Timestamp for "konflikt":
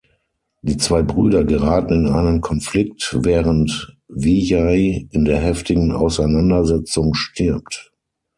2.41-3.15